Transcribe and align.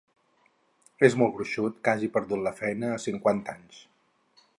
És 1.07 1.17
molt 1.21 1.35
gruixut, 1.35 1.77
que 1.87 1.93
hagi 1.93 2.09
perdut 2.15 2.41
la 2.47 2.55
feina 2.61 2.89
a 2.95 2.99
cinquanta 3.05 3.55
anys! 3.59 3.83